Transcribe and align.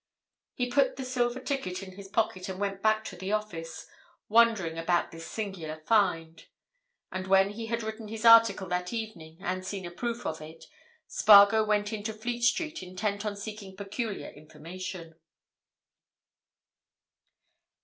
He 0.55 0.67
put 0.67 0.95
the 0.95 1.05
silver 1.05 1.39
ticket 1.39 1.83
in 1.83 1.91
his 1.91 2.07
pocket, 2.07 2.49
and 2.49 2.59
went 2.59 2.81
back 2.81 3.05
to 3.05 3.15
the 3.15 3.31
office, 3.31 3.85
wondering 4.29 4.79
about 4.79 5.11
this 5.11 5.27
singular 5.27 5.83
find. 5.85 6.47
And 7.11 7.27
when 7.27 7.51
he 7.51 7.67
had 7.67 7.83
written 7.83 8.07
his 8.07 8.25
article 8.25 8.67
that 8.69 8.91
evening, 8.91 9.37
and 9.41 9.63
seen 9.63 9.85
a 9.85 9.91
proof 9.91 10.25
of 10.25 10.41
it, 10.41 10.65
Spargo 11.05 11.63
went 11.63 11.93
into 11.93 12.13
Fleet 12.13 12.41
Street 12.41 12.81
intent 12.81 13.27
on 13.27 13.35
seeking 13.35 13.75
peculiar 13.77 14.29
information. 14.29 15.19